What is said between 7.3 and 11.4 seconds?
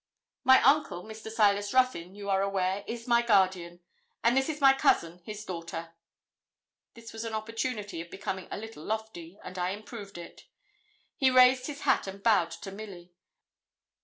opportunity of becoming a little lofty, and I improved it. He